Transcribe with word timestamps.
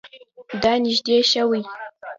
دا 0.63 0.73
نژدې 0.83 1.17
شوی؟ 1.31 1.61